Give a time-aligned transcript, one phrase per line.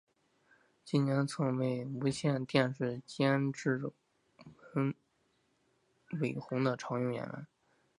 [0.83, 3.93] 近年曾为无线电视监制
[4.73, 4.95] 文
[6.19, 7.47] 伟鸿的常用演员。